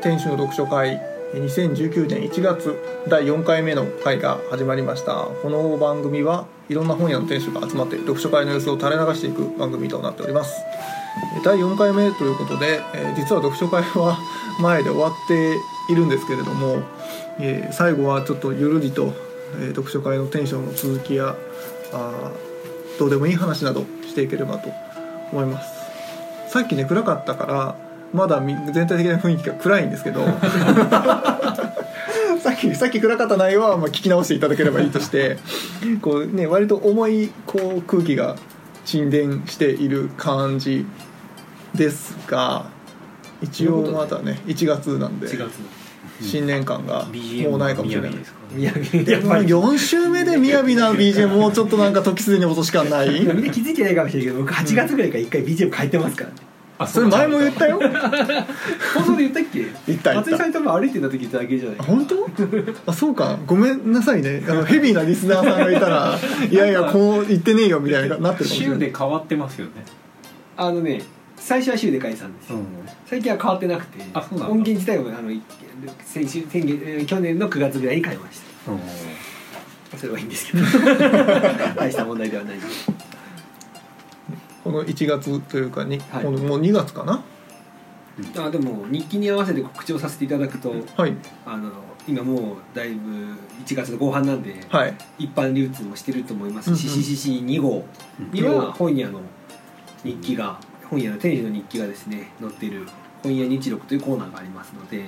[0.00, 1.00] 天使の読書会
[1.34, 2.76] 2019年1月
[3.08, 5.24] 第4回目の会が始まりました。
[5.42, 10.62] この番組はいろんな本屋の店主が集まって読書会の様子を垂れ流していく番組となっております。
[11.44, 14.18] 第4回目ということで、え実は読書会は
[14.60, 15.56] 前で終わって
[15.90, 16.82] いるんですけれども、
[17.40, 19.12] え最後はちょっとゆるりと、
[19.60, 21.34] え読書会のテンションの続きや
[21.92, 22.30] あ
[23.00, 24.70] どうでもいい話などしていければと
[25.32, 25.72] 思います。
[26.48, 30.20] さっきね暗かったからまだみ全体的な雰囲気が暗いんですけど。
[32.40, 35.38] さっきさっき暗かった内容はまあ聞き直していただければいいとして
[36.00, 38.36] こう、ね、割と重いこう空気が
[38.84, 40.86] 沈殿している感じ
[41.74, 42.66] ですが
[43.42, 45.50] 一応まだね1月なんで4月
[46.20, 47.06] 新年感が
[47.48, 48.12] もうないかもしれない。
[48.12, 48.82] でいやもう
[49.42, 53.10] 4週目で雅な BGM もうちょっとなんか時すでに落とし感ない。
[53.10, 56.36] みんな気づいてないかもしれないけど僕8月ぐらいから1回 BGM 変えてますからね
[56.78, 57.80] あそれ前も言ったよ。
[58.94, 59.66] 放送で言ったっけ？
[59.88, 60.30] 言った言った。
[60.30, 61.78] 松井さん多分歩いてた時だけじゃない？
[61.78, 62.28] 本当？
[62.86, 63.38] あそうか。
[63.46, 64.42] ごめんなさいね。
[64.48, 66.16] あのヘビーなリスナーさんがいたら
[66.50, 68.78] いやいやこう言ってねえよみたいになってるかもしれ週ない。
[68.78, 69.72] で変わってますよね。
[70.56, 71.02] あのね
[71.36, 72.50] 最初は週で変えてたんです。
[72.50, 72.58] よ、
[73.06, 74.52] 最近は変わってなくてあそうなんだ。
[74.52, 75.40] 音源自体もあのい
[76.04, 78.72] 先週先月えー去年の9月ぐらいに変えました。
[78.72, 78.78] うん。
[79.98, 80.64] それはいいんですけど。
[81.76, 82.90] 大した問題ではないです
[84.70, 86.24] この1月というかに、はい。
[86.24, 87.24] もう2月かな？
[88.36, 91.14] あでも日記に合わせて告知をさせていただくとはい。
[91.46, 91.70] あの
[92.06, 93.10] 今もうだいぶ
[93.64, 94.94] 1月の後半なんで、はい。
[95.18, 96.98] 一般流通もしてると思いますし、うんうん。
[96.98, 97.84] CCC2 号
[98.32, 99.20] には本屋の
[100.04, 100.58] 日記が
[100.90, 102.86] 本屋の店主の日記がですね載っている
[103.22, 105.04] 本屋日録というコーナーがありますので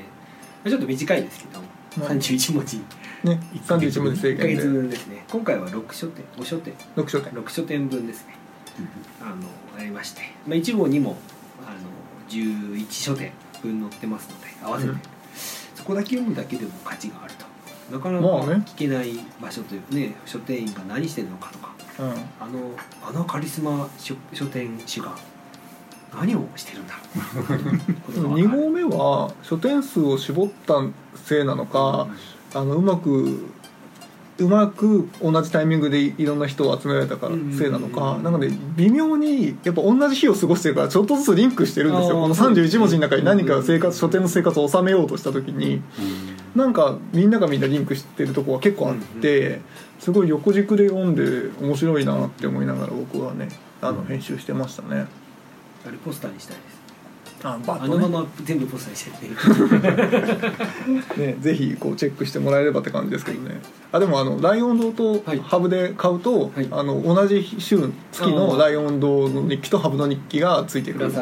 [0.65, 1.59] ちょっと短いですけど、
[2.07, 2.17] はい。
[2.17, 2.79] 31文字。
[3.25, 5.25] ね31文字制1ヶ月分ですね。
[5.31, 6.75] 今回は6書店5書店。
[6.95, 7.33] 読書店。
[7.33, 8.37] 6書店分ですね
[9.21, 11.17] あのありまして、まあ、1号にも
[11.67, 11.79] あの
[12.29, 13.33] 11書店
[13.63, 15.01] 分載ってますので合わせて、うん。
[15.75, 17.51] そこだけ読むだけでも価値があると。
[17.93, 21.75] なかなか聞けない場所というね書店員が何してるのかとか。
[21.99, 22.11] うん。
[22.11, 22.13] あ
[22.49, 22.73] の
[23.03, 25.17] あのカリスマ書書店主が
[26.15, 27.79] 何をしてるんだろう。
[28.07, 28.49] ことがわかる。
[28.49, 30.75] 2号目は書店数を絞った
[31.17, 32.09] せいなのか、
[32.55, 33.53] あのうまく
[34.41, 42.21] うまく同じタイミングでいろんな人を集められたからせいなのか、うんなので微妙にやっぱ同じ日を過ごしてるからちょっとずつリンクしてるんですよ。
[42.21, 45.83] この31文字の中に何か生活書店の生活を収めようとした時に。
[46.55, 49.61] なんかみんながみんなリンクしてるとこが結構あって
[50.01, 53.49] すごい横軸で読んで面白いなって思いながら僕はね
[53.81, 55.07] あの編集してましたね。
[55.87, 56.80] あれポスターにしたいです
[57.43, 57.95] あバッとね。
[57.97, 59.11] あのまま全部ポスターにして
[61.17, 63.61] て ね、ぜひこうチェックしてもらえればって感じですけどね、
[63.93, 65.41] あでもあのライオン堂とはい。
[65.41, 66.69] ハブで買うと、はい。
[66.71, 67.79] あの同じ週
[68.13, 71.13] 月のライオン堂の日記とハブの日記がついてプくる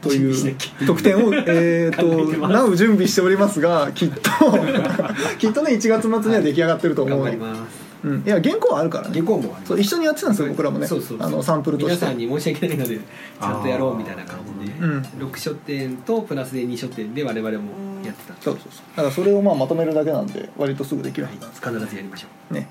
[0.00, 0.56] という
[0.86, 2.02] 特典を、 えと
[2.48, 4.20] なお準備しておりますがきっと
[5.38, 9.14] きっとね1月末には出来上がってると思う、ますうん、いや原稿はあるからね。
[9.14, 10.86] 原稿もそう一緒にやってたんですよ僕らもね。
[10.86, 11.26] そうそうそう。
[11.26, 11.96] あのサンプルとして。
[11.96, 15.00] 皆さんに申し訳ないのでちゃんとやろうみたいな感じで、うん。
[15.00, 18.34] 6書店とプラスで2書店で我々もやってた。
[18.40, 18.96] そうそうそう。
[18.96, 21.62] だからそれをまあまとめるだけなんで割とすぐできるはずなんです。
[21.62, 22.54] 必ずやりましょう。
[22.54, 22.68] ね。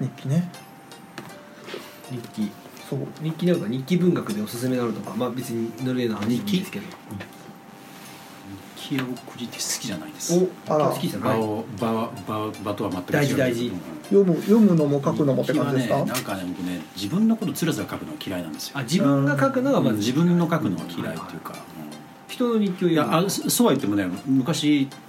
[0.00, 0.50] 日記ね。
[2.10, 2.50] 日記。
[2.88, 3.00] そう。
[3.22, 6.86] 日記なんか日記文学でおすすめなのとかまあ別にノルウェーの話でもいいですけど。
[8.76, 10.38] 気をくじって好きじゃないです。
[10.66, 10.88] おあら。
[10.88, 11.38] 好きじゃない。
[11.38, 13.12] 場を場は場場とは全く違う。
[13.12, 13.66] 大事大事。
[13.66, 18.78] うん読む読むのも書くのもって感じですか、ねなんかね僕ね自分のことつらつら書くのが嫌いなんですよ。
[18.78, 19.98] あ自分が書くのがまず。
[19.98, 21.54] 自分の書くのが嫌いっていうか、
[22.28, 25.07] 人の日記をうんいやあそそうは言ってもね昔う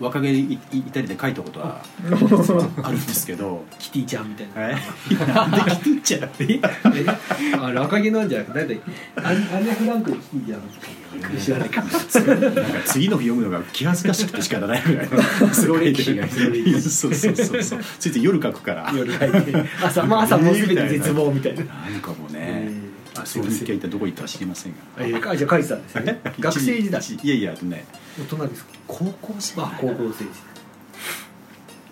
[0.00, 1.82] 若気いいたりで書いたことは
[2.82, 4.70] あるんですけどキティちゃんみたいな。
[4.70, 4.76] え
[5.32, 6.60] なんでキティちゃんえ
[7.58, 9.20] あ若気なんじゃなくて誰だっけ
[9.56, 10.60] アンネ・フランクのキティちゃん
[11.40, 11.98] 知らないかなんか
[12.84, 13.18] 次の？
[13.18, 14.82] 日読むのが気恥ずかしくて仕方ない。
[14.82, 15.18] ぐらいの
[15.54, 17.80] 黒歴史がそうそうそうそう。
[17.98, 18.92] ついて夜書くから。
[18.94, 21.64] 夜書いて朝まあ朝もうすべて絶望みたいな。
[21.64, 22.57] なんかもうね、
[23.28, 24.78] そういう日記は一体どこ行ったか知りませんが。
[24.98, 26.20] えー、あじゃあ書いてたんですね。
[26.40, 27.00] 学生時代。
[27.00, 27.84] 一いやいやあとね。
[28.18, 28.70] 大人ですか？
[28.86, 30.30] 高校生あ高校生時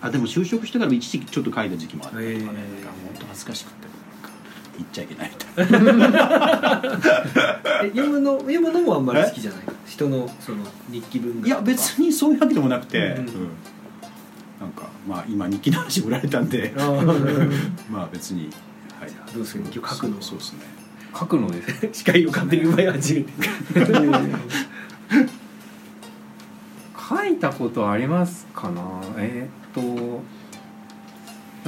[0.01, 2.45] あでも就職してから一時期ちょっと書いた時期もあったとかね、へー。
[2.45, 2.55] 本
[3.19, 3.87] 当恥ずかしくて
[4.77, 5.67] 言っちゃいけないみたい
[7.91, 9.61] 読むの読むのもあんまり好きじゃない？
[9.87, 10.57] 人のその
[10.91, 13.49] 日記文学いや別にそういうわけでもなくて、うんうん。
[14.59, 16.73] なんかまあ今日記の話売られたんで。
[17.89, 18.49] まあ別に、
[18.99, 20.21] はい、どうですか日記を書くの？
[20.21, 20.59] そうですね
[21.17, 23.31] 書くのです司会 を勝手に奪い始めて
[27.09, 28.81] 書いたことありますかな？
[29.17, 30.21] えーっと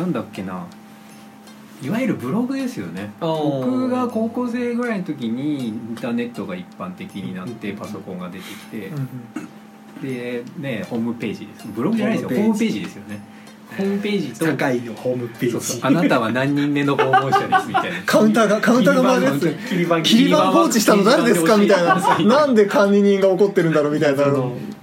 [0.02, 0.66] なんだっけな？
[1.82, 3.12] いわゆるブログですよね。
[3.22, 8.92] 僕が高校生ぐらいの時にインターネットが一般的になってパソコンが出てきて。
[10.02, 11.68] でねホームページです。
[11.74, 12.30] ブログじゃないですよ。
[12.30, 13.22] ホームページですよね
[13.78, 15.52] ホームページと堺のホームページ。
[15.52, 15.80] そうそう。
[15.84, 18.02] あなたは何人目の訪問者ですみたいな。
[18.06, 24.26] カウンターがカウンターが回るやつ切り板切り板放置したの誰ですかみたいななんで管理人が怒ってるんだろうみたいな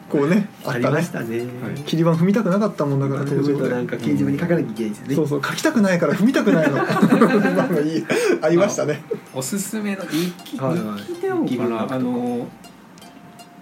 [0.08, 0.90] こうねあったね。
[0.90, 1.38] ましたね。
[1.38, 1.46] はい。
[1.84, 5.14] 切り板踏みたくなかったもんだから当時俺なんか掲示板に書かなきゃいけないですよね。
[5.16, 5.42] そうそう。
[5.44, 6.76] 書きたくないから踏みたくないの。
[6.78, 6.86] まあ
[7.68, 8.04] まあいい。
[8.40, 9.02] ありましたね。
[9.34, 10.56] おすすめの日記。
[10.56, 10.58] 日
[11.46, 12.46] 記でもあの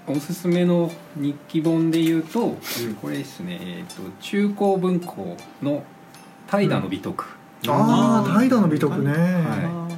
[0.07, 2.57] おすすめの日記本で言うと、うん。
[3.01, 5.83] これですね、えー、と中高文庫の
[6.47, 7.25] 「怠惰の美徳」
[7.67, 9.89] ああ怠惰の美徳ね、は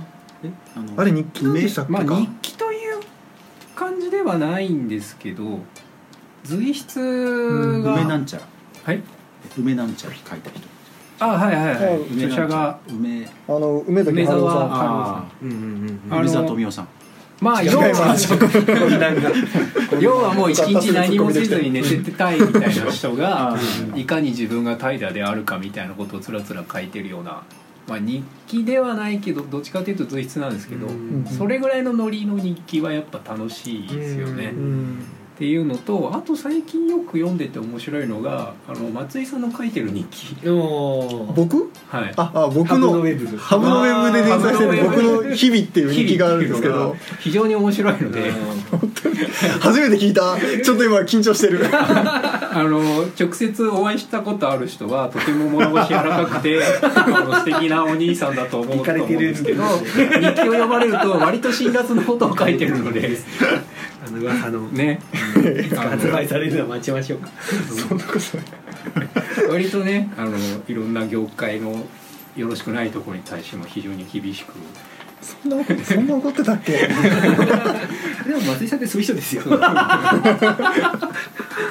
[0.45, 1.93] えあのあれ日記なんでしたっけ？
[1.93, 3.01] か、まあ日記という
[3.75, 5.59] 感じではないんですけど
[6.45, 8.47] 随筆が、梅なんちゃら。
[8.85, 9.03] はい。
[9.59, 10.61] 梅なんちゃら書いた人。
[11.19, 11.99] あはいはいはい。
[11.99, 14.73] うん著者が梅あの梅崎春夫さん。
[14.73, 16.01] あうんうんうん。
[16.13, 16.89] あの梅沢富美男さん
[17.41, 18.17] まあ要は
[20.01, 23.57] 要はもう一日何もせずに寝てたいみたいな人が
[23.93, 23.99] うん。
[23.99, 27.43] いかに自分が怠惰であるかみたいなことをつらつら書いてるような、
[27.89, 31.27] まあ、日記ではないけどどっちかというと随筆なんですけど、うん。
[31.27, 34.55] それぐらいのノリの日記はやっぱ楽しいですよね。
[35.37, 40.35] っていうのとあと最近よく読んでて面白いのがあの松井さんの書いてる日記。
[40.43, 41.71] 僕？
[41.89, 42.15] はい。
[42.17, 43.37] ああ僕ハブののウェブ。
[43.37, 46.97] ハブのウェブで連載してる僕の日々っていう日記があるんですけど。
[47.21, 48.33] 非常に面白いので。
[49.61, 50.39] 初めて聞いた。
[50.65, 51.67] ちょっと今緊張してる。
[51.69, 52.81] あの
[53.21, 63.19] 直接お会いしたことある人はとても物腰柔らかくてあの素敵なお兄さんだと思うと思うんですけど日記を読まれると割と辛辣なことを書いてるので。
[64.07, 64.61] あの噂の。
[64.69, 65.01] ね
[65.77, 67.31] 発売されるのは待ちましょうか。
[67.89, 70.37] そんなこと割とねあの
[70.69, 71.87] いろんな業界の
[72.37, 74.53] よろしくないところに対しても非常に厳しく
[75.43, 76.73] そんなそんな怒ってたっけ？
[78.27, 79.43] でも松井さんってそういう人ですよ。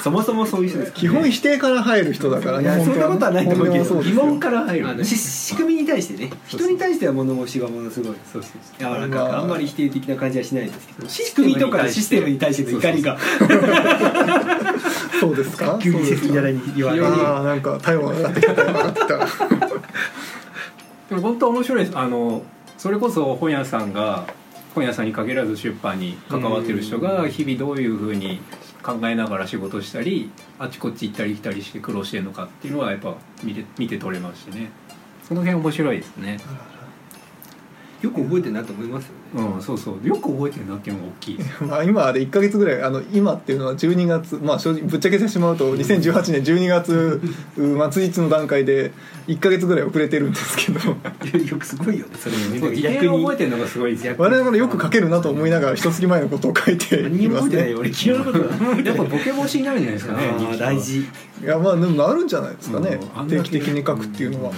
[0.03, 0.91] そもそもそういう人です。
[0.91, 2.85] から基本否定から入る人だからいやね。
[2.85, 4.89] そんなことはないと思うけど疑問から入る。
[4.89, 6.31] あのし仕組みに対してね。
[6.47, 8.15] 人に対しては物腰がものすごい。
[8.31, 9.39] そうそう柔らかくまあ。
[9.39, 11.09] あんまり否定的な感じはしないですけど。
[11.09, 13.17] 仕組みとかシステムに対しての怒りが。
[15.19, 15.79] そうですか？
[15.81, 19.17] 急に背筋じゃないに言われるああなんか体温が上がってきた上がってきた。
[21.09, 21.97] でも本当面白いです。
[21.97, 22.43] あの
[22.85, 24.27] それこそ本屋さんが
[24.75, 28.39] 本屋さんに限らず出版に関わってる人が日々どういうふうに
[28.83, 30.29] 考えながら仕事したり
[30.59, 34.69] あちこち行ったり来たりして苦労してるのかっていうのはやっぱ見て見て取れますしね。
[35.27, 36.37] その辺面白いですね
[38.01, 39.55] よく覚えてるなと思いますよね。
[39.55, 40.07] うんそうそう。
[40.07, 47.21] よく覚えてるなっていうのが大きい まあ今あれ1か月ぐらいあの今っていうのは12月まあ正直ぶっちゃけてしまうと2018年12月
[47.91, 48.91] 末日の段階で
[49.27, 50.79] 1か月ぐらい遅れてるんですけど。
[50.89, 52.35] よくすごいよねそれ。
[52.35, 54.07] そうね時点を覚えてるのがすごいです。
[54.07, 57.01] よ我々よく書けるなと思いながら一月前のことを書いて。
[57.01, 57.65] いますも覚えてない。
[57.67, 57.71] ね。
[57.71, 58.45] よ俺昨日のことだ
[58.85, 60.99] やっぱボケ防止になるんじゃないですかね大事。
[60.99, 61.05] い
[61.43, 62.99] やまあでもなるんじゃないですかね。
[63.19, 64.51] うん定期的に書くっていうのは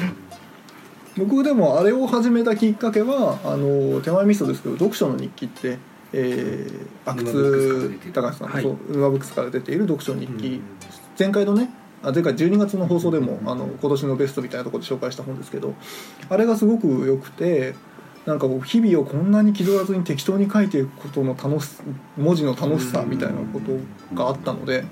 [1.17, 5.77] 僕でもあれを始めたきっかけはあの手前味噌ですけど読書の日記って
[6.13, 7.25] えー、阿久
[7.99, 10.61] 津隆さんの、はいそうブックスから出ている読書日記、
[11.19, 11.69] 前回のね
[12.01, 15.73] あ前回12月の放送でもあの今年のベストみたいなところで紹介した本ですけど
[16.29, 17.75] あれがすごく良くて
[18.25, 21.77] なんかこう日々をこんなに気取らずに適当に書いていくことの楽し
[22.17, 24.85] 文字の楽しさみたいなことがあったので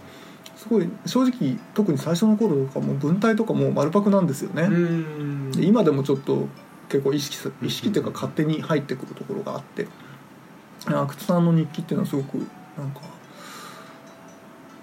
[0.65, 4.63] すごい正直特に最初の頃とかも文体とかも丸パクなんですよね。
[4.63, 5.51] うん。
[5.51, 6.47] で今でもちょっと
[6.89, 9.87] 結構意識す意識っていうか勝手に入ってくるところがあって。
[10.87, 12.35] 阿久津さんの日記っていうのはすごく
[12.77, 13.01] なんか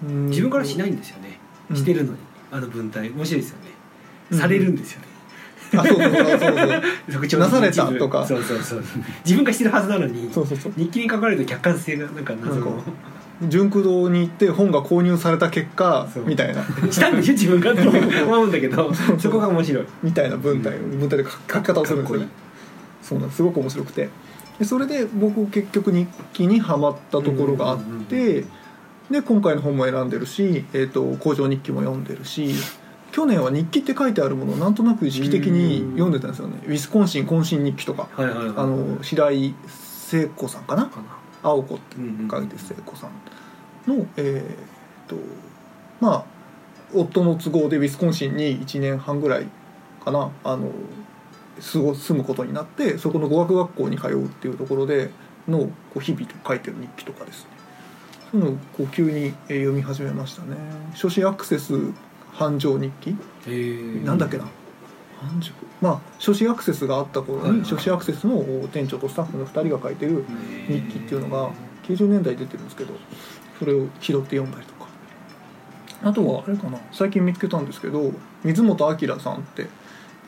[0.07, 0.27] うん。
[0.27, 1.37] 自分からしないんですよね。
[1.69, 2.17] うんしてるのに。
[2.49, 3.71] あの文体面白いですよね。
[4.31, 4.39] うん。
[4.39, 5.07] されるんですよね。
[5.75, 8.25] あそうそうそうそう なされたとか。
[8.25, 8.83] そうそうそう
[9.25, 10.73] 自分がしてるはずなのにそうそうそう。
[10.77, 12.81] 日記に書かれると客観性がなんか謎の
[13.41, 16.63] 純駆堂に行って本が購入された結果みたいな。
[16.91, 17.81] したんでしょ自分がって
[18.23, 18.93] 思うんだけど。
[19.19, 19.85] そこが面白い。
[20.01, 22.27] みたいな文体文体で書書き方をするんですよね。
[23.01, 23.37] そうなんです。
[23.37, 24.09] すごく面白くて。
[24.59, 28.45] でそれで僕結局日記にはまったところがあって
[29.09, 32.53] で今回の本も選んでるし、えー、と工場日記も読んでるし
[33.11, 38.09] 去年は日記って書いてあるものをなんとなく意識的に読んでたんですよね「ウィスコンシン懇親日記」とか。
[38.15, 38.53] はいはいはい。
[38.55, 40.89] あの白井聖子さんかな
[41.43, 41.97] 青子って
[42.31, 43.11] 書いて聖子さん
[43.87, 44.43] のえ
[45.05, 45.15] っ、と
[45.99, 46.25] まあ
[46.93, 49.47] 夫の都合でウィスコンシンに1年半ぐらい
[50.03, 50.71] かなあの
[51.59, 55.11] 住むことになってそこの語学学校に通うっていうところで
[55.47, 57.49] のこう日々書いてる日記とかですね。
[58.31, 60.55] そういうのをこう急にえー読み始めましたね。
[60.93, 61.73] 初心アクセス
[62.31, 63.15] 繁盛日記？
[64.03, 64.45] なんだっけな？
[65.81, 68.37] まあ初心アクセスがあった頃に初心アクセスの
[68.71, 70.25] 店長とスタッフの2人が書いてる
[70.67, 71.51] 日記っていうのが
[71.83, 72.93] 90年代出てるんですけど
[73.59, 74.83] それを拾って読んだりとか。
[76.03, 76.77] あとはあれかな。
[76.91, 78.11] 最近見つけたんですけど
[78.43, 79.67] 水本明さんって、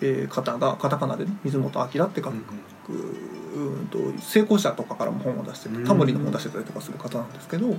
[0.02, 2.34] えー方がカタカナでね水本明って書く、
[2.94, 7.76] うんと成功者とかからも本を出してタモリの本を出してたりとかする方なんですけど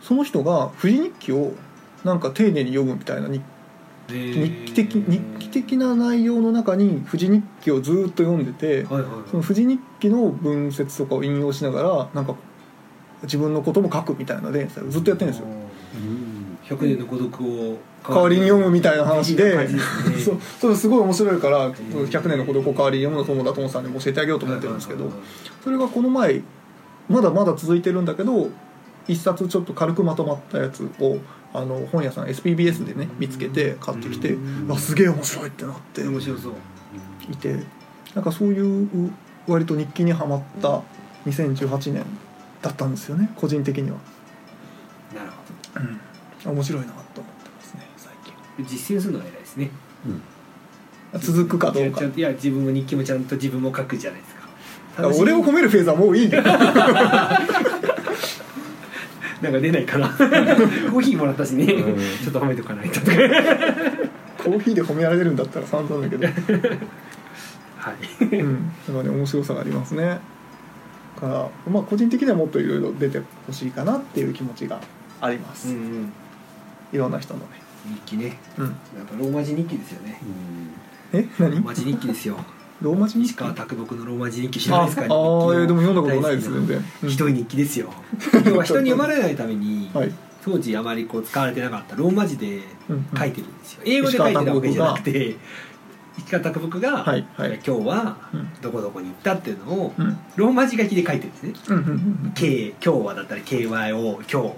[0.00, 1.52] その人が富士日記を
[2.04, 3.42] なんか丁寧に読むみたいな日
[4.08, 9.30] 日記的日記的な内容の中に富士日記をずーっと読んでてはいはい。
[9.30, 12.34] その富士日記の文節とかを引用しながらなんか
[13.22, 15.46] 自分のことも書くみたいな連載をずっとやってるんですよ。
[15.46, 16.58] うん。
[16.64, 18.42] 100年の孤独を代わりに。
[18.42, 19.68] 読むみたいな話で
[20.18, 20.38] そう。
[20.60, 25.10] それすごい面白いから「100年の孤独を代わりに読むの友田友さんにも教えてあげようと思ってるんですけど
[25.62, 26.42] それがこの前
[27.08, 28.48] まだまだ続いてるんだけど
[29.06, 31.16] 一冊ちょっと軽くまとまったやつを
[31.54, 34.72] あの本屋さん SPBS でね見つけて買ってきてうん。
[34.72, 36.52] あすげえ面白いってなって面白そう。
[37.30, 37.56] いて
[38.14, 39.12] なんかそういう
[39.46, 40.82] 割と日記にはまった
[41.26, 42.04] 2018年
[42.62, 43.98] だったんですよね個人的には、
[45.14, 45.36] なるほ
[46.46, 48.34] うん、面白いなと思ってますね最近。
[48.58, 49.70] ど実践するのが偉いですね。
[51.20, 52.00] 続くかどうか。
[52.00, 54.38] ちゃんといや自分も日記もちゃんと自分も書くじゃないですか。
[55.20, 56.42] 俺を褒めるフェーズはもういいんだよ
[59.42, 61.66] なんか出ないかなコーヒーもらったしね。
[61.66, 61.92] ちうん。
[61.92, 66.26] ょっと褒めとかないとコーヒーで褒められるんだったら散々だけど。
[67.76, 68.24] はい。
[68.24, 70.18] うん、だからね面白さがありますね。
[71.18, 74.80] からまあ個人的にはもっといろいろ出てほしいかなっていう気持ちが
[75.20, 76.12] あります、うんうん。
[76.92, 77.46] いろんな人のね。
[77.86, 78.38] 日記ね。
[78.56, 78.66] うん。
[78.66, 78.74] やっ
[79.06, 80.20] ぱローマ字日記ですよね。
[81.12, 81.26] え？
[81.38, 81.50] 何？
[81.52, 82.36] ローマ字日記ですよ
[82.80, 85.02] ローマ字日石川啄木のローマ字日記知らないですか？
[85.02, 87.10] ああでも読んだことないです全然、うん。
[87.10, 87.92] ひどい日記ですよ。
[88.46, 90.12] 要は人に読まれないためにはい、
[90.44, 93.82] 当時あまりこう使われてなかったローマ字でうん書いてるんですよ。
[93.84, 95.36] 英語で書いてるわけじゃなくて
[96.18, 97.60] 石川啄木が、はいはい。
[97.66, 98.48] 今日はうん。
[98.62, 100.16] どこどこに行ったっていうのをうん。
[100.36, 101.52] ローマ字書きで書いてるんですね。
[101.70, 104.54] うんうんうん「K」今日はだったら KYO 今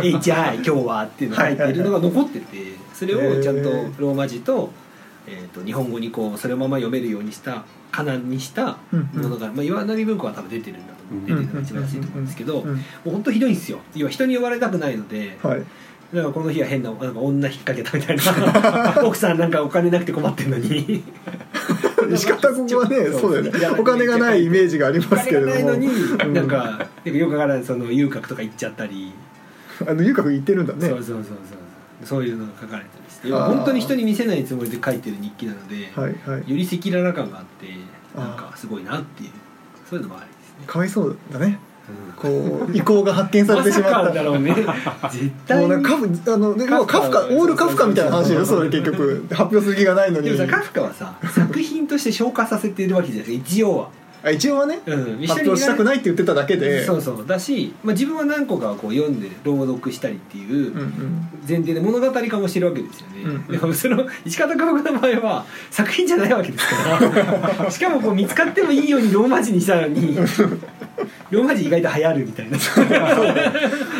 [0.00, 0.30] 日。
[0.30, 4.70] HI 今日はっていうのを書いてるのが残っててそれをちゃんとローマ字と,、
[5.26, 11.26] えー、と日本語にこうそれまま読めるようにした仮名にしたものが、まあ、岩波文庫は多分出てるんだと思う。
[11.26, 12.72] 出てるのが一番安いと思うんですけど、も
[13.06, 13.78] う本当ひどいんですよ。
[13.94, 15.62] 要は人に呼ばれたくないのではい。
[16.12, 19.02] だからこの日は変ななんか女引っ掛けたみたいな。
[19.06, 21.02] 奥さんなんかお金なくて困ってんのに。
[22.12, 23.78] 石方ここはねそうだよね。
[23.78, 25.52] お金がないイメージがありおますけれども。
[25.52, 26.34] 金がないのに、うん。
[26.34, 29.12] なんかよくわからないその遊郭とか行っちゃったり、
[29.86, 30.88] あの遊郭行ってるんだね。
[30.88, 31.63] そうそうそうそう
[32.04, 32.88] そういうのが書かれて
[33.28, 36.50] 要は本当に人に見せないつもりで書いてる日記なので、はいはい。
[36.50, 37.66] より赤裸々感があって
[38.16, 39.30] なんかすごいなっていう
[39.88, 41.58] そういうのもありですね、かわいそうだね。
[41.88, 42.12] うん。
[42.14, 43.98] こう意向が発見されてしまった。
[43.98, 44.54] まさかだろうね
[45.10, 49.26] 絶対もうなんかカフあので要はカフカオールカフカみたいな話でしょそれ結局。
[49.30, 50.30] 発表する気がないのに。
[50.30, 53.90] でもさカフカはさ作品として消化させてるわけじゃないですか一応は、
[54.24, 56.82] あ一応はねうん、発表したくないって言ってただけで。
[56.82, 57.26] そうそう。
[57.26, 61.28] だし、まあ、自分は何個かこう読んで朗読したりっていううんうん。
[61.46, 67.68] 前提で物語化もしてるわけですよね、うんでもその石方家僕の場合は作品じゃないわけですから。
[67.70, 70.16] しかもこう見つかってもいいようにローマ字にしたのに
[71.30, 72.58] ローマ字意外と流行るみたいな。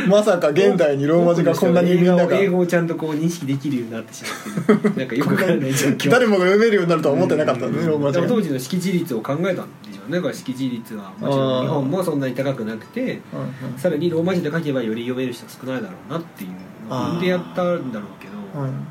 [0.09, 2.39] まさか現代にローマ字がこんなにみんなが。
[2.39, 4.25] 英語をちゃんとこう認識できるようになってし
[4.67, 6.11] まってるなんかよくわからない状況。
[6.11, 9.69] 誰もが読めるようになるとは思ってなかったのねローマ字がでも当時の識字率を考えたん
[10.05, 13.79] でしょうねだから識字率はもちろん日本もそんなに高くなくてうんうん。
[13.79, 16.51] さらにローマ字で書けばより読める人少ないだろうなっていう
[16.89, 18.63] のでやったんだろうけど。
[18.63, 18.87] うん。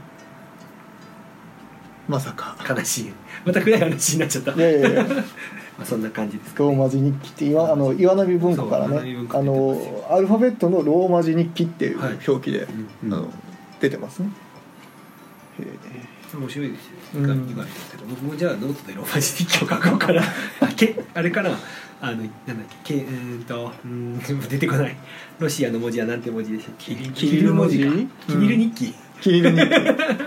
[2.07, 2.57] まさか。
[2.67, 3.13] 悲しい。
[3.45, 4.51] また暗い話になっちゃった。
[4.53, 5.03] いやいやいや。
[5.77, 12.19] まあそんな感じですかローマ字日記って岩あの岩波文庫からねあのアルファベットのローマ字日記っていうはい。
[12.27, 12.67] 表記で、
[13.79, 14.29] 出てますね。
[15.59, 16.91] へえ面白いですよ。
[17.15, 17.23] うん。
[17.25, 17.65] 意外意外
[17.97, 20.21] と僕もじゃあノートでローマ字日記を書こうかな
[20.61, 21.51] あけあれかな
[22.01, 24.95] あのなんだっけけうーんとうーん出てこない。
[25.39, 26.95] ロシアの文字はなんて文字でしたっけ？
[26.95, 27.91] キリル文字か。
[28.27, 29.69] キリル日記、キリル日記。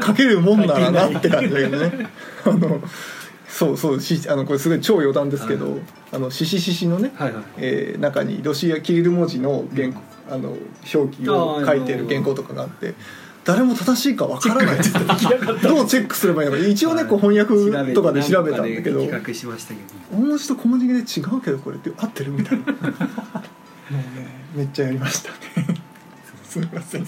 [0.06, 2.06] 書けるもんならなって感じだけどね
[2.44, 2.80] あの
[3.48, 5.80] そうそうしあのこれすごい超余談ですけど、はい。
[6.12, 7.42] あのししししのね、はいはい。
[7.58, 10.56] えー中にロシアキリル文字の原稿、あの
[10.94, 12.94] 表記を書いてる原稿とかがあって
[13.46, 14.76] 誰も正しいかわからない
[15.62, 16.66] どうチェックすればいいのか。
[16.66, 19.00] 一応ねこう翻訳とかで調べたんだけど。
[19.00, 22.82] 比較しましたけど大文字と小文字で違うけどこれって合ってるみたいなもう
[23.94, 24.02] ね
[24.56, 25.36] めっちゃやりましたね
[26.42, 27.06] すみません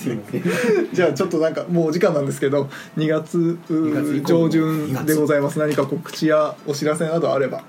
[0.92, 7.64] じゃあちょっとなんかもうお時間なんですけど2月う2月以降上旬でございます何か告知やお知らせなどあれば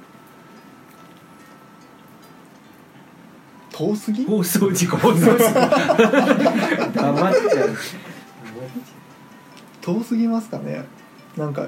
[3.72, 7.76] 遠すぎ放送事故黙っちゃう
[9.82, 10.86] 遠すぎますかね。
[11.38, 11.68] なんか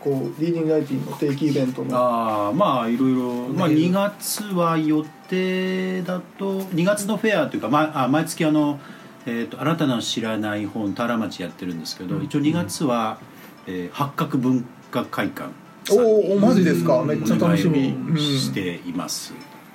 [0.00, 8.78] こうリーディングライティングの定期イベントのああまあいろいろ、まあ、ね2月は予定だと2月のフェアというか、まあ、あ毎月あの
[9.26, 13.18] えーと「あなたの知らない本」田原町やってるんですけど、一応2月は、
[13.66, 15.50] えー八角文化会館
[15.90, 17.00] おおマジですか？
[17.00, 17.08] うん。
[17.08, 19.34] めっちゃ楽しみ、しています、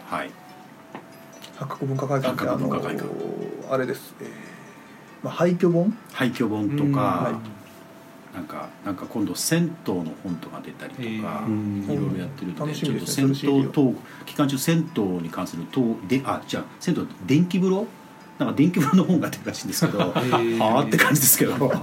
[0.09, 0.31] はい。
[1.57, 3.09] 八角文化会館ってあ八角の文化会館。
[3.69, 4.42] あれです、えー
[5.23, 5.97] まあ、廃墟本？
[6.11, 8.35] 廃墟本とか、はい。
[8.35, 11.45] なんかなんか今度銭湯の本とか出たりとか、へー。
[11.45, 17.87] うんいろいろやってるんで楽しみですちょっと銭湯トーク期間中銭湯に関するトーであじゃあ銭湯電気風呂？
[18.39, 21.53] なんか電気風呂の本が出るらしいんですけど はーあって感じですけど。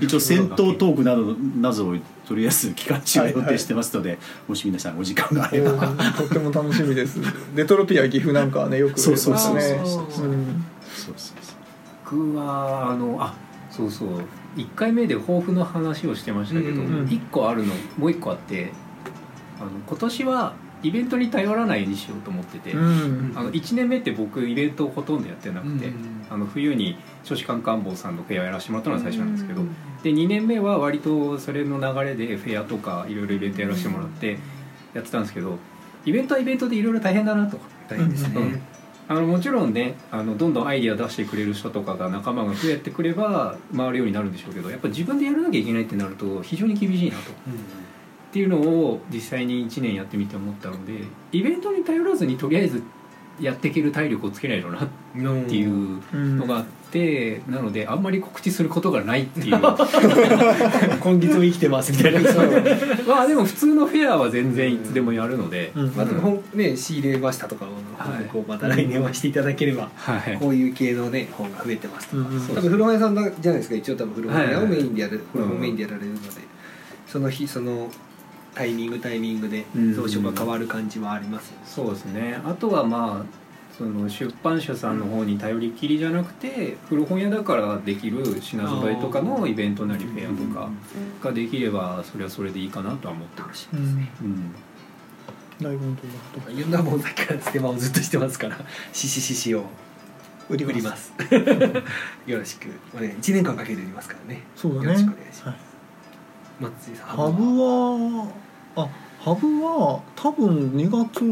[0.00, 4.18] 一応銭湯トークなどなどをとりあえず期間中予定してますので、
[4.48, 7.18] もし皆さんお時間があれば、とっても楽しみです。
[7.54, 10.26] レトロピア岐阜なんかはねよくそうそうそうねそう。
[10.26, 10.64] うん。
[10.94, 11.53] そうそうそう
[12.04, 13.34] 僕はあのあ
[13.70, 14.08] そうそう。
[14.56, 18.70] 1回目で抱負の話をしてましたけど、うんうん1個あるのもう1個あって
[19.58, 23.32] あの今年はイベントに頼らないようにしようと思ってて、うん。
[23.34, 29.62] あの1年目って僕イベントをほとんどやってなくて、うんあの冬に少子官官房さんのフェアやらせてもらったのが最初なんですけど、
[30.02, 34.38] で2年目は割とそれの流れでフェアとかいろいろイベントやらせてもらって
[34.94, 35.58] やってたんですけど
[36.06, 37.58] イベントはイベントでいろいろ大変だなと。
[37.88, 38.62] 大変ですね、うん
[39.06, 47.30] あのもちろんねあのどんどんアイディア出してくれる人とかが仲間が増えてくれば回るようになるんでしょうけどやっぱ自分でやらなきゃいけないってなると非常に厳しいなと。
[47.30, 52.82] っていうのを実際に1年やってみて思ったのでイベントに頼らずにとりあえず
[53.40, 54.88] やっていける体力をつけないとなっ
[55.46, 56.83] ていうのがあって、
[57.48, 59.58] なのであんまり告知することがないっていう。
[59.58, 59.76] ま
[61.00, 62.20] 今月も生きてますみたいな。
[63.20, 65.92] あでも普通のフェアは全然いつでもやるので、うん。
[65.96, 70.36] また本ね仕入れましたとかをまた来年はしていただければ、はい。
[70.38, 72.46] こういう系のね本が増えてますとか、うんうん。
[72.48, 76.28] 多分古本屋さんだじゃないですか一応多分古本屋をメインでやる、古本メインでやられるので、
[77.06, 77.90] その日その
[78.54, 79.94] タイミングタイミングでうん。
[79.94, 82.38] 蔵書が変わる感じはあります、そうですね。
[82.44, 83.43] あとはまあ
[83.76, 90.70] その出版社さんの方に頼りきりじゃなくて古本屋だからできる品揃えとかのイベントなりフェアとか
[91.22, 94.54] ができればそれはそれでいいかなとは思ってます、うんうん、
[95.60, 98.58] 大根とユンダもさっきからステマをずっとしてますから。
[98.92, 99.64] シシシシを。
[100.48, 101.12] 売り売ります。
[102.26, 103.12] よろしくお願い。
[103.14, 104.42] 1年間かけて売りますからね。
[104.56, 104.86] そうだね。
[104.88, 105.56] よろしくお願いします、はい。
[106.60, 107.06] 松井さん。
[107.06, 108.28] ハブは
[108.76, 108.88] あ
[109.20, 111.24] ハブは多分2月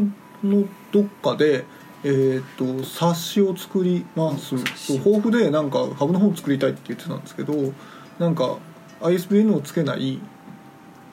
[0.43, 1.65] のどっかで
[2.03, 4.57] えっ、と冊子を作ります。
[4.57, 7.53] 冊子豊富でなんかハブの本作りたいって言ってたんですけど
[8.19, 8.57] なんか
[9.01, 10.19] ISBN をつけない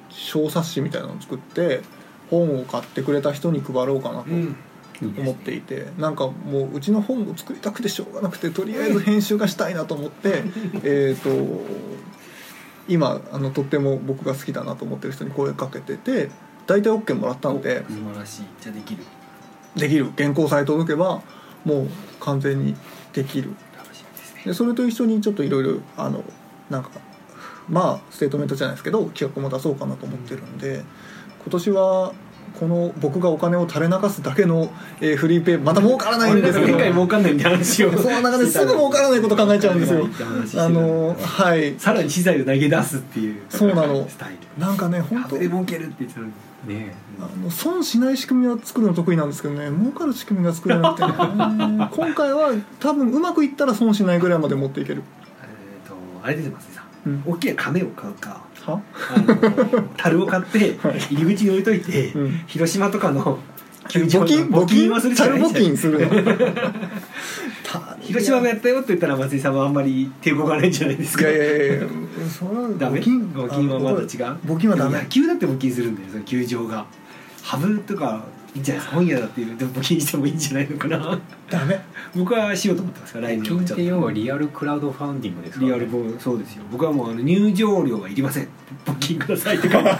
[0.09, 1.83] 小冊子みたいなのを作って
[2.31, 4.57] 本を買ってくれた人に配ろうかなとうん。
[5.03, 10.43] 思っていてなんかもううちの本を作りたくてしょうがなくてとりあえず編集がしたいなと思って
[10.85, 11.31] えっと
[12.87, 16.29] 今あのとっても僕が好きだなと思ってる人に声かけてて
[16.67, 18.43] 大体 OK もらったんで素晴らしい。
[18.61, 19.03] じゃあできる
[19.77, 21.23] できる原稿さえ届けば
[21.65, 21.89] もう
[22.21, 22.75] 完全に
[23.13, 23.55] できる。
[24.45, 26.25] でそれと一緒にちょっといろいろあの
[26.71, 26.91] なんか
[27.69, 30.83] まあステートメントじゃないですけど企画も出そうかなと思ってるんで
[31.43, 32.13] 今年は
[32.59, 38.59] この僕がお金を垂れ流すだけの、えーフリーペーまた儲からないんですけど前回儲かんないみたいな話をその中です。
[38.65, 40.07] ぐ儲からないこと考えちゃうんですよ。
[40.63, 46.33] あのはいさらに資材を投げ出すっていうそうなのスタイルなんかね本当儲けるって言ってたのに
[46.69, 51.13] ねあの損しない仕組みは作るの得意なんですけどね儲かる仕組みが作れなくて、ね、
[51.93, 55.03] 今回は多分うまくいったら損しないぐらいまで持っていける、
[55.43, 58.41] えっとあれです松井さんうん、大きな亀を買うかは
[58.75, 58.83] あ
[59.21, 60.77] の樽を買って
[61.11, 62.31] 入り口に置いといて、うん。
[62.47, 63.39] 広島とかの
[63.89, 64.51] 球場募金？
[64.51, 65.41] の募金をするしかない？
[65.41, 66.09] 樽募金するの？
[68.01, 71.29] 広島がやったよって言ったら松井さんはあんまり抵抗がないんじゃないですか？
[71.29, 71.89] いやいやいやいや
[72.29, 74.07] それはダメ募金募金はまだ違う？
[74.45, 74.99] 募金はダメ。
[74.99, 76.87] 野球だって募金するんだよその球場が。
[77.43, 78.97] ハブとかいいんじゃないですか？
[78.97, 79.57] 本屋だっていう。
[79.57, 81.19] でも募金してもいいんじゃないのかな？
[81.49, 81.81] ダメ。
[82.17, 83.75] 僕はしようと思ってますから来年はちょっと。
[83.77, 86.65] て要はリアルクラウドファンディングですから、ね、リアルそうですよ。
[86.73, 88.49] 僕はもうあの入場料はいりません
[88.87, 89.83] 募金くださいとか。
[89.83, 89.97] なん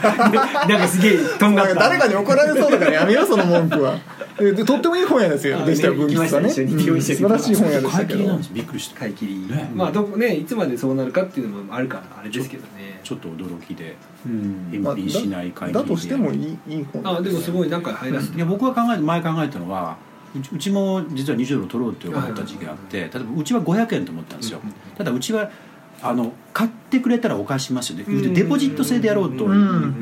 [0.79, 1.75] かすげえとんがった。
[1.75, 3.97] 誰かに怒られそうだからやめようその文句は。
[4.39, 5.59] えでとってもいい本屋ですよ。
[5.61, 6.49] あでした文筆はね。
[6.49, 6.71] 行きました一緒に。
[6.75, 7.13] 行きました。
[7.13, 8.17] うん素晴らしい本屋でしたけど。
[8.17, 8.99] 買い切りなんですびっくりした。
[8.99, 9.71] 買い切り、ね。
[9.75, 13.01] まあどこねいつまでそうなるかっていうのもあるからあれですけどね。
[13.03, 13.95] ちょっと驚きで。
[14.25, 14.81] うん。
[14.83, 17.81] まあ返品しない買い切りだだとしてもいいいい本あでもすごいなん。
[17.81, 19.97] か入らせていや僕が考え前考えたのは
[20.35, 24.59] うちうちも実は20ドル取ろうって思った時期があって例えばうちは500円と思ったんですよ。
[24.63, 24.71] うん。
[24.97, 25.49] ただうちは
[26.01, 28.05] あの買ってくれたらお貸しますよね。
[28.07, 28.33] うん。
[28.33, 29.47] デポジット制でやろうと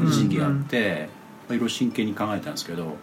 [0.10, 1.10] 時期あって
[1.48, 2.98] まあいろいろ真剣に考えたんですけど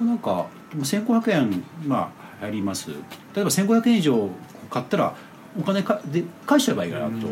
[0.00, 0.46] なんか
[0.76, 2.90] 1500円まあ入ります。
[3.34, 4.30] 例えば1500円以上
[4.70, 5.16] 買ったら
[5.58, 7.26] お金かで返しちゃえばいいかなと。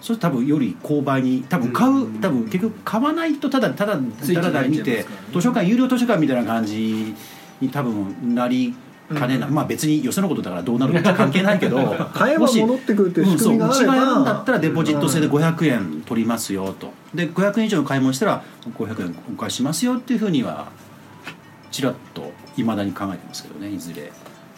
[0.00, 2.20] それ多分より購買に多分買う、うん。
[2.20, 7.14] 多分結局買わないとただただついてただ見て図書館有料図書館みたいな感じ
[7.60, 8.74] に多分なり
[9.12, 11.76] 金な、まあ別によそのことだからどうなるか関係ないけど
[12.14, 16.92] 買えばもし戻ってくるっていう仕組みがあれば、ちがやるんだったらデポジット制で500円取りますよと。
[17.14, 18.42] で500円以上の買い物したら
[18.76, 20.68] 500円お返ししますよっていうふうには
[21.70, 24.10] ちらっといまだに考えてますけどねいずれや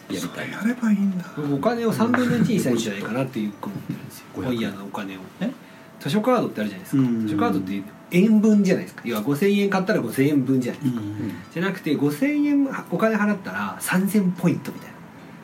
[0.09, 1.25] りたいなやればいいんだ。
[1.53, 4.25] お金を3分の1にしたらいいんじゃないかなっていう思ってるんですよ。
[4.35, 5.19] 500本屋のお金を。
[5.41, 5.51] え
[5.99, 7.01] 図書カードってあるじゃないですか。
[7.01, 7.27] うん。
[7.27, 9.01] 図書カードって円分じゃないですか。
[9.05, 11.01] 要は5000円買ったら5000円分じゃないですか、
[11.53, 14.97] じゃなくて5000円お金払ったら3000ポイントみたいな。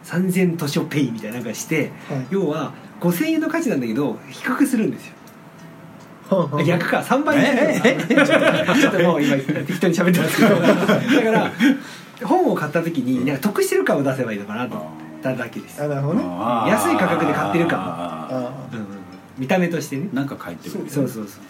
[0.04, 2.28] 3000図書ペイみたいななんかしてはい。
[2.30, 5.14] 要は5000円の価値なんだけど低くするんですよ。
[6.66, 7.00] 逆か。
[7.00, 10.56] 3倍ちょっともう今適当に喋ってますけど。
[10.60, 11.52] だから
[12.24, 14.76] 本を買った時になんか得してる感を出せばいいのかなと。
[14.76, 14.88] 思っ
[15.22, 15.82] ただけです。
[15.82, 16.24] あなるほどね。
[16.70, 18.88] 安い価格で買ってるかああうんうん。
[19.38, 20.10] 見た目としてね。
[20.12, 20.72] ーなんか書いてる。
[20.72, 21.44] そうそうそうそう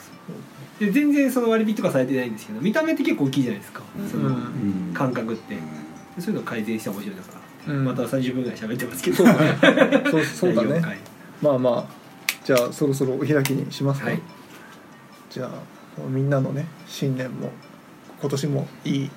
[0.85, 3.81] で全然その割引とかされてないんですけど見た目って結構大きいじゃないですか。
[4.11, 4.33] そのうん。
[4.33, 4.37] う
[4.91, 5.57] ん感覚って。
[6.19, 7.29] そういうのを改善して面白いのか。
[7.67, 7.85] な、うん。
[7.85, 9.17] また30分ぐらい喋ってますけど。
[9.17, 10.03] そうだね。
[10.11, 10.81] そう そうだね。
[10.81, 10.97] 回。
[11.41, 11.93] まあまあ
[12.43, 14.21] じゃあそろそろお開きにしますか、はい。
[15.29, 15.49] じゃあ
[16.09, 17.51] みんなのね新年も
[18.21, 19.09] 今年もいい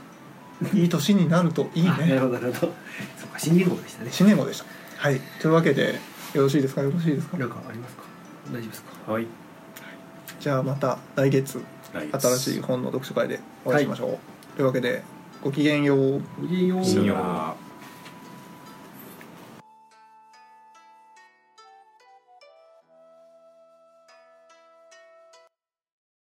[0.75, 2.73] いい年になるといいあなるねほどなるほど。
[3.19, 4.11] そうか新年号でしたね。
[4.13, 4.65] 新年号でした。
[4.97, 5.21] はい。
[5.41, 5.99] というわけで
[6.35, 6.83] よろしいですか？
[6.83, 7.37] よろしいですか？
[7.37, 8.03] なんかありますか？
[8.51, 9.13] 大丈夫ですか？
[9.13, 9.27] はい
[10.41, 11.61] じゃあまた来月
[11.93, 12.29] 来月。
[12.29, 15.03] 新しい本の読書会でお会いしましょう、というわけで
[15.43, 16.23] ごきげんよう。
[16.41, 17.66] ごきげんよう